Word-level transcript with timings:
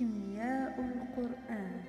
كيمياء 0.00 0.80
القرآن. 0.80 1.82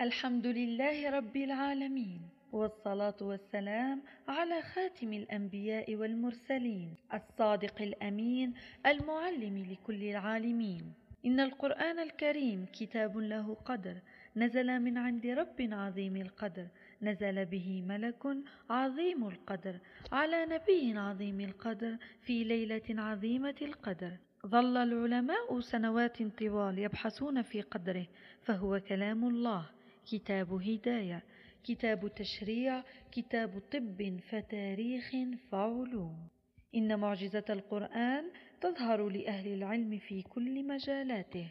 الحمد 0.00 0.46
لله 0.46 1.10
رب 1.10 1.36
العالمين 1.36 2.20
والصلاة 2.52 3.16
والسلام 3.20 4.02
على 4.28 4.62
خاتم 4.62 5.12
الأنبياء 5.12 5.94
والمرسلين 5.94 6.94
الصادق 7.14 7.82
الأمين 7.82 8.54
المعلم 8.86 9.56
لكل 9.72 10.02
العالمين. 10.04 10.94
إن 11.26 11.40
القرآن 11.40 11.98
الكريم 11.98 12.66
كتاب 12.72 13.16
له 13.18 13.54
قدر 13.54 13.96
نزل 14.36 14.80
من 14.80 14.98
عند 14.98 15.26
رب 15.26 15.68
عظيم 15.72 16.16
القدر 16.16 16.66
نزل 17.02 17.44
به 17.44 17.82
ملك 17.82 18.22
عظيم 18.70 19.28
القدر 19.28 19.78
على 20.12 20.46
نبي 20.46 20.98
عظيم 20.98 21.40
القدر 21.40 21.96
في 22.20 22.44
ليلة 22.44 22.82
عظيمة 23.02 23.54
القدر. 23.62 24.12
ظل 24.46 24.76
العلماء 24.76 25.60
سنوات 25.60 26.22
طوال 26.22 26.78
يبحثون 26.78 27.42
في 27.42 27.60
قدره 27.60 28.06
فهو 28.42 28.80
كلام 28.80 29.24
الله 29.28 29.70
كتاب 30.12 30.52
هداية 30.52 31.22
كتاب 31.64 32.14
تشريع 32.14 32.82
كتاب 33.12 33.62
طب 33.72 34.18
فتاريخ 34.30 35.12
فعلوم. 35.50 36.28
إن 36.74 36.98
معجزة 37.00 37.44
القرآن 37.50 38.24
تظهر 38.60 39.08
لأهل 39.08 39.52
العلم 39.52 39.98
في 39.98 40.22
كل 40.22 40.66
مجالاته. 40.66 41.48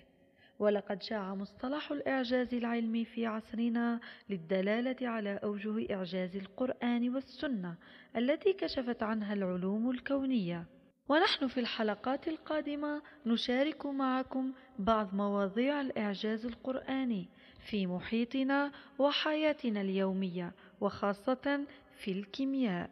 ولقد 0.62 1.02
شاع 1.04 1.36
مصطلح 1.36 1.92
الإعجاز 1.92 2.54
العلمي 2.54 3.06
في 3.06 3.26
عصرنا 3.26 4.00
للدلالة 4.30 5.08
على 5.08 5.40
أوجه 5.44 5.96
إعجاز 5.96 6.36
القرآن 6.36 7.10
والسنة 7.10 7.76
التي 8.18 8.54
كشفت 8.54 9.04
عنها 9.04 9.34
العلوم 9.34 9.90
الكونية. 9.90 10.66
ونحن 11.10 11.48
في 11.48 11.60
الحلقات 11.60 12.28
القادمة 12.28 13.02
نشارك 13.26 13.86
معكم 13.86 14.54
بعض 14.80 15.16
مواضيع 15.16 15.82
الإعجاز 15.82 16.46
القرآني 16.46 17.30
في 17.70 17.88
محيطنا 17.88 18.72
وحياتنا 19.00 19.82
اليومية 19.82 20.54
وخاصة 20.82 21.66
في 21.98 22.12
الكيمياء. 22.12 22.90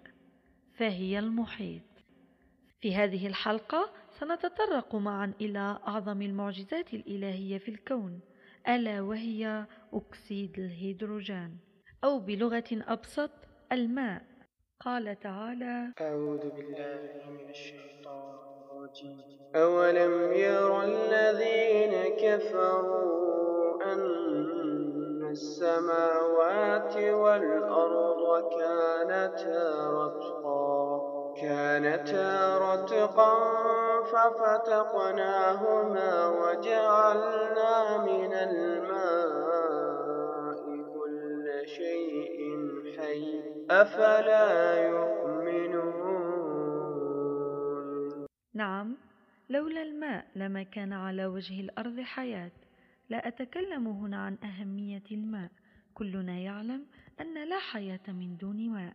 فهي 0.77 1.19
المحيط. 1.19 1.88
في 2.81 2.95
هذه 2.95 3.27
الحلقة 3.27 3.89
سنتطرق 4.19 4.95
معا 4.95 5.33
إلى 5.41 5.79
أعظم 5.87 6.21
المعجزات 6.21 6.93
الإلهية 6.93 7.57
في 7.57 7.71
الكون 7.71 8.19
ألا 8.67 9.01
وهي 9.01 9.65
أكسيد 9.93 10.59
الهيدروجين 10.59 11.57
أو 12.03 12.19
بلغة 12.19 12.63
أبسط 12.71 13.31
الماء. 13.71 14.21
قال 14.79 15.19
تعالى 15.19 15.93
أعوذ 16.01 16.49
بالله 16.49 17.11
من 17.29 17.49
الشيطان 17.49 18.35
الرجيم. 18.71 19.39
أولم 19.55 20.33
ير 20.33 20.83
الذين 20.83 22.15
كفروا 22.15 23.83
أن 23.93 25.29
السماوات 25.31 26.95
والأرض 26.95 28.49
كانتا 28.59 29.89
رتقا؟ 29.89 30.78
كانتا 31.41 32.57
رتقا 32.57 33.33
ففتقناهما 34.11 35.47
وجعلنا 36.27 37.73
من 38.05 38.33
الماء 38.33 39.39
كل 40.93 41.45
شيء 41.65 42.39
حي. 42.97 43.25
أفلا 43.71 44.47
يؤمنون؟ 44.87 46.09
نعم 48.53 48.97
لولا 49.49 49.81
الماء 49.81 50.25
لما 50.35 50.63
كان 50.63 50.93
على 50.93 51.25
وجه 51.25 51.59
الأرض 51.61 51.99
حياة. 51.99 52.51
لا 53.09 53.27
أتكلم 53.27 53.87
هنا 53.87 54.17
عن 54.17 54.37
أهمية 54.43 55.03
الماء. 55.11 55.49
كلنا 55.93 56.33
يعلم 56.33 56.85
أن 57.21 57.49
لا 57.49 57.59
حياة 57.59 58.07
من 58.07 58.37
دون 58.37 58.69
ماء. 58.69 58.93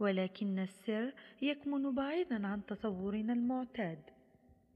ولكن 0.00 0.58
السر 0.58 1.12
يكمن 1.42 1.94
بعيدا 1.94 2.46
عن 2.46 2.66
تصورنا 2.66 3.32
المعتاد. 3.32 3.98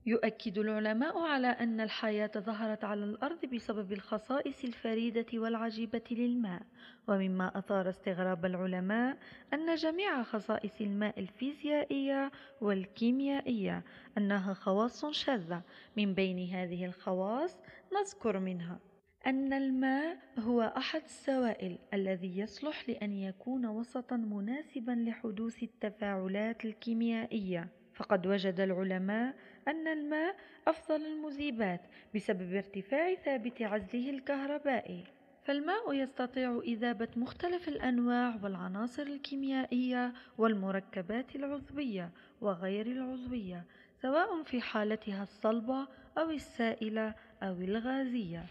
يؤكد 0.06 0.58
العلماء 0.58 1.18
على 1.18 1.46
أن 1.46 1.80
الحياة 1.80 2.30
ظهرت 2.38 2.84
على 2.84 3.04
الأرض 3.04 3.46
بسبب 3.46 3.92
الخصائص 3.92 4.64
الفريدة 4.64 5.26
والعجيبة 5.34 6.02
للماء، 6.10 6.62
ومما 7.08 7.58
أثار 7.58 7.88
استغراب 7.88 8.44
العلماء 8.44 9.18
أن 9.54 9.74
جميع 9.74 10.22
خصائص 10.22 10.80
الماء 10.80 11.20
الفيزيائية 11.20 12.30
والكيميائية 12.60 13.82
أنها 14.18 14.54
خواص 14.54 15.06
شاذة، 15.06 15.62
من 15.96 16.14
بين 16.14 16.48
هذه 16.48 16.86
الخواص 16.86 17.56
نذكر 17.92 18.38
منها. 18.38 18.78
أن 19.26 19.52
الماء 19.52 20.18
هو 20.38 20.62
أحد 20.76 21.02
السوائل 21.02 21.78
الذي 21.94 22.38
يصلح 22.38 22.88
لأن 22.88 23.12
يكون 23.12 23.66
وسطا 23.66 24.16
مناسبا 24.16 24.92
لحدوث 24.92 25.62
التفاعلات 25.62 26.64
الكيميائية. 26.64 27.68
فقد 27.94 28.26
وجد 28.26 28.60
العلماء 28.60 29.34
أن 29.68 29.88
الماء 29.88 30.36
أفضل 30.68 31.06
المذيبات 31.06 31.80
بسبب 32.14 32.54
ارتفاع 32.54 33.14
ثابت 33.14 33.62
عزله 33.62 34.10
الكهربائي. 34.10 35.04
فالماء 35.44 35.92
يستطيع 35.92 36.60
إذابة 36.64 37.08
مختلف 37.16 37.68
الأنواع 37.68 38.38
والعناصر 38.42 39.02
الكيميائية 39.02 40.12
والمركبات 40.38 41.36
العضوية 41.36 42.10
وغير 42.40 42.86
العضوية 42.86 43.64
سواء 44.02 44.42
في 44.42 44.60
حالتها 44.60 45.22
الصلبة 45.22 45.88
أو 46.18 46.30
السائلة 46.30 47.14
أو 47.42 47.52
الغازية. 47.52 48.46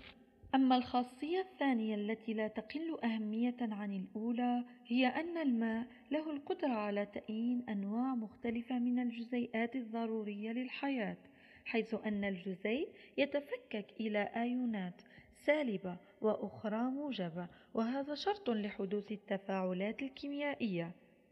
أما 0.55 0.75
الخاصية 0.75 1.39
الثانية 1.39 1.95
التي 1.95 2.33
لا 2.33 2.47
تقل 2.47 2.97
أهمية 3.03 3.55
عن 3.61 3.93
الأولى 3.93 4.63
هي 4.87 5.07
أن 5.07 5.37
الماء 5.37 5.87
له 6.11 6.31
القدرة 6.31 6.73
على 6.73 7.05
تأيين 7.05 7.63
أنواع 7.69 8.15
مختلفة 8.15 8.79
من 8.79 8.99
الجزيئات 8.99 9.75
الضرورية 9.75 10.51
للحياة، 10.51 11.17
حيث 11.65 11.93
أن 12.05 12.23
الجزيء 12.23 12.89
يتفكك 13.17 13.85
إلى 13.99 14.19
آيونات 14.35 15.01
سالبة 15.45 15.97
وأخرى 16.21 16.81
موجبة، 16.83 17.47
وهذا 17.73 18.15
شرط 18.15 18.49
لحدوث 18.49 19.11
التفاعلات 19.11 20.01
الكيميائية. 20.01 20.91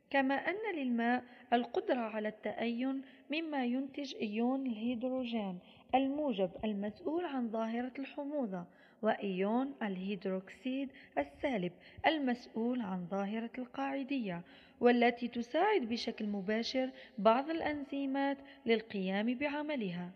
كما 0.09 0.35
أن 0.35 0.75
للماء 0.75 1.23
القدرة 1.53 1.99
على 1.99 2.27
التأين 2.27 3.01
مما 3.31 3.65
ينتج 3.65 4.15
إيون 4.15 4.67
الهيدروجين 4.67 5.59
الموجب 5.95 6.49
المسؤول 6.63 7.25
عن 7.25 7.49
ظاهرة 7.49 7.91
الحموضة 7.99 8.65
وإيون 9.01 9.73
الهيدروكسيد 9.83 10.89
السالب 11.17 11.71
المسؤول 12.07 12.81
عن 12.81 13.07
ظاهرة 13.11 13.49
القاعدية 13.57 14.41
والتي 14.79 15.27
تساعد 15.27 15.81
بشكل 15.81 16.25
مباشر 16.27 16.89
بعض 17.17 17.49
الأنزيمات 17.49 18.37
للقيام 18.65 19.33
بعملها. 19.33 20.11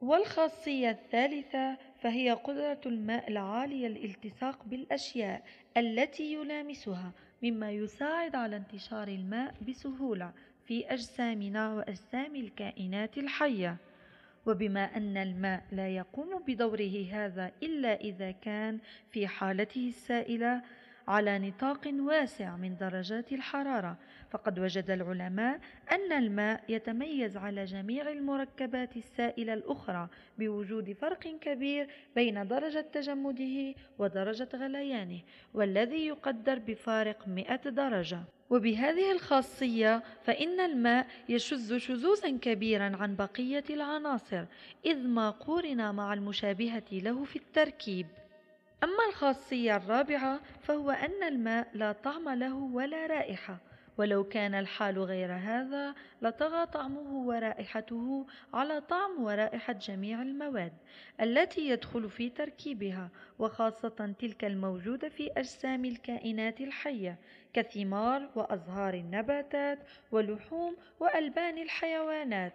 والخاصية 0.00 0.90
الثالثة 0.90 1.76
فهي 2.00 2.30
قدرة 2.30 2.80
الماء 2.86 3.30
العالية 3.30 3.86
الالتصاق 3.86 4.64
بالأشياء 4.64 5.42
التي 5.76 6.32
يلامسها 6.32 7.12
مما 7.42 7.70
يساعد 7.70 8.34
على 8.34 8.56
انتشار 8.56 9.08
الماء 9.08 9.54
بسهولة 9.68 10.32
في 10.66 10.86
أجسامنا 10.92 11.74
وأجسام 11.74 12.36
الكائنات 12.36 13.18
الحية. 13.18 13.76
وبما 14.48 14.96
أن 14.96 15.16
الماء 15.16 15.62
لا 15.72 15.88
يقوم 15.88 16.42
بدوره 16.46 17.06
هذا 17.12 17.52
إلا 17.62 18.00
إذا 18.00 18.30
كان 18.30 18.78
في 19.10 19.26
حالته 19.26 19.88
السائلة 19.88 20.62
على 21.08 21.38
نطاق 21.38 21.90
واسع 22.00 22.56
من 22.56 22.76
درجات 22.76 23.32
الحرارة 23.32 23.96
فقد 24.30 24.58
وجد 24.58 24.90
العلماء 24.90 25.60
أن 25.92 26.12
الماء 26.12 26.64
يتميز 26.68 27.36
على 27.36 27.64
جميع 27.64 28.08
المركبات 28.10 28.96
السائلة 28.96 29.54
الأخرى 29.54 30.08
بوجود 30.38 30.92
فرق 30.92 31.38
كبير 31.40 31.88
بين 32.14 32.48
درجة 32.48 32.86
تجمده 32.92 33.74
ودرجة 33.98 34.48
غليانه 34.54 35.20
والذي 35.54 36.06
يقدر 36.06 36.58
بفارق 36.58 37.28
100 37.28 37.56
درجة. 37.56 38.20
وبهذه 38.50 39.12
الخاصية 39.12 40.02
فإن 40.24 40.60
الماء 40.60 41.06
يشذ 41.28 41.78
شذوذا 41.78 42.38
كبيرا 42.38 42.96
عن 42.96 43.16
بقية 43.16 43.64
العناصر 43.70 44.44
إذ 44.86 45.06
ما 45.06 45.30
قورن 45.30 45.94
مع 45.94 46.12
المشابهة 46.14 46.84
له 46.92 47.24
في 47.24 47.36
التركيب. 47.36 48.06
أما 48.84 49.08
الخاصية 49.08 49.76
الرابعة 49.76 50.40
فهو 50.62 50.90
أن 50.90 51.22
الماء 51.22 51.68
لا 51.74 51.92
طعم 51.92 52.28
له 52.28 52.54
ولا 52.54 53.06
رائحة 53.06 53.58
ولو 53.98 54.24
كان 54.24 54.54
الحال 54.54 54.98
غير 54.98 55.32
هذا 55.32 55.94
لطغى 56.22 56.66
طعمه 56.66 57.26
ورائحته 57.26 58.26
على 58.54 58.80
طعم 58.80 59.22
ورائحة 59.22 59.72
جميع 59.72 60.22
المواد 60.22 60.72
التي 61.20 61.68
يدخل 61.68 62.10
في 62.10 62.30
تركيبها 62.30 63.10
وخاصة 63.38 64.14
تلك 64.18 64.44
الموجودة 64.44 65.08
في 65.08 65.30
أجسام 65.36 65.84
الكائنات 65.84 66.60
الحية 66.60 67.18
كثمار 67.52 68.30
وأزهار 68.34 68.94
النباتات 68.94 69.78
ولحوم 70.12 70.76
وألبان 71.00 71.58
الحيوانات. 71.58 72.52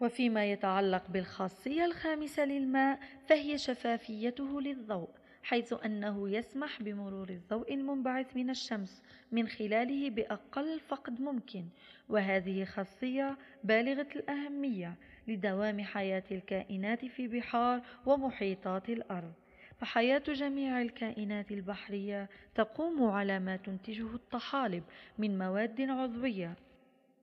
وفيما 0.00 0.52
يتعلق 0.52 1.02
بالخاصية 1.08 1.84
الخامسة 1.84 2.44
للماء 2.44 2.98
فهي 3.26 3.58
شفافيته 3.58 4.60
للضوء 4.60 5.08
حيث 5.42 5.74
أنه 5.84 6.30
يسمح 6.30 6.82
بمرور 6.82 7.28
الضوء 7.28 7.74
المنبعث 7.74 8.36
من 8.36 8.50
الشمس 8.50 9.02
من 9.32 9.48
خلاله 9.48 10.10
بأقل 10.10 10.80
فقد 10.80 11.20
ممكن 11.20 11.64
وهذه 12.08 12.64
خاصية 12.64 13.36
بالغة 13.64 14.08
الأهمية 14.16 14.94
لدوام 15.28 15.80
حياة 15.80 16.22
الكائنات 16.30 17.04
في 17.04 17.28
بحار 17.28 17.82
ومحيطات 18.06 18.88
الأرض. 18.88 19.32
فحياة 19.78 20.18
جميع 20.18 20.82
الكائنات 20.82 21.52
البحرية 21.52 22.28
تقوم 22.54 23.04
على 23.04 23.38
ما 23.38 23.56
تنتجه 23.56 24.14
الطحالب 24.14 24.82
من 25.18 25.38
مواد 25.38 25.80
عضوية 25.80 26.54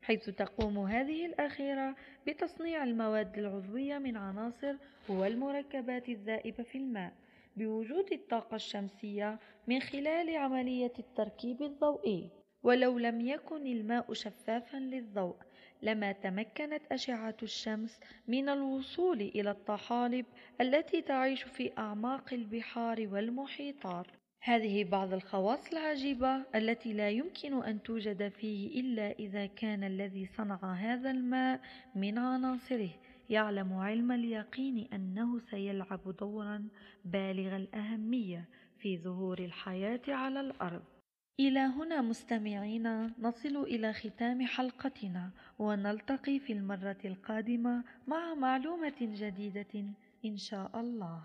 حيث 0.02 0.30
تقوم 0.30 0.78
هذه 0.78 1.26
الأخيرة 1.26 1.96
بتصنيع 2.28 2.84
المواد 2.84 3.38
العضوية 3.38 3.98
من 3.98 4.18
عناصر 4.18 4.76
والمركبات 5.10 6.10
الذائبة 6.10 6.64
في 6.64 6.78
الماء. 6.78 7.14
بوجود 7.60 8.14
الطاقة 8.14 8.56
الشمسية 8.56 9.40
من 9.68 9.80
خلال 9.80 10.38
عملية 10.38 10.94
التركيب 11.00 11.62
الضوئي. 11.62 12.30
ولو 12.64 12.98
لم 12.98 13.22
يكن 13.22 13.68
الماء 13.68 14.14
شفافا 14.14 14.78
للضوء 14.78 15.36
لما 15.82 16.12
تمكنت 16.12 16.82
أشعة 16.92 17.38
الشمس 17.44 18.00
من 18.28 18.50
الوصول 18.50 19.22
إلى 19.22 19.52
الطحالب 19.52 20.26
التي 20.62 21.02
تعيش 21.02 21.44
في 21.44 21.72
أعماق 21.78 22.34
البحار 22.34 23.08
والمحيطات. 23.12 24.06
هذه 24.42 24.84
بعض 24.84 25.14
الخواص 25.14 25.72
العجيبة 25.72 26.46
التي 26.56 26.94
لا 26.94 27.10
يمكن 27.10 27.64
أن 27.64 27.84
توجد 27.84 28.28
فيه 28.28 28.82
إلا 28.82 29.12
إذا 29.12 29.46
كان 29.46 29.84
الذي 29.84 30.26
صنع 30.26 30.74
هذا 30.74 31.12
الماء 31.12 31.62
من 31.96 32.18
عناصره 32.18 32.90
يعلم 33.30 33.74
علم 33.74 34.12
اليقين 34.12 34.88
أنه 34.94 35.40
سيلعب 35.40 36.16
دورا 36.20 36.68
بالغ 37.06 37.56
الأهمية 37.56 38.50
في 38.78 38.98
ظهور 38.98 39.40
الحياة 39.40 40.02
على 40.08 40.40
الأرض. 40.40 40.84
إلى 41.40 41.60
هنا 41.60 42.02
مستمعينا 42.02 43.14
نصل 43.20 43.58
إلى 43.58 43.94
ختام 43.94 44.46
حلقتنا 44.46 45.32
ونلتقي 45.60 46.40
في 46.40 46.54
المرة 46.54 46.98
القادمة 47.06 47.84
مع 48.08 48.34
معلومة 48.34 48.98
جديدة 49.02 49.94
إن 50.26 50.38
شاء 50.38 50.80
الله. 50.80 51.24